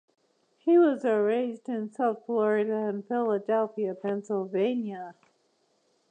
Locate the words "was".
0.79-1.03